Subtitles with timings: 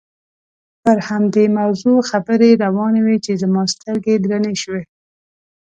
[0.83, 4.81] پر همدې موضوع خبرې روانې وې چې زما سترګې درنې شوې.